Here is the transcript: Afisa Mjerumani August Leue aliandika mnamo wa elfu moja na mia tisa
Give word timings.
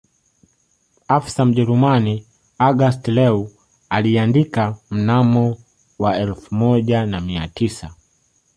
Afisa 1.17 1.45
Mjerumani 1.45 2.25
August 2.59 3.07
Leue 3.07 3.49
aliandika 3.89 4.77
mnamo 4.91 5.57
wa 5.99 6.17
elfu 6.17 6.55
moja 6.55 7.05
na 7.05 7.21
mia 7.21 7.47
tisa 7.47 7.95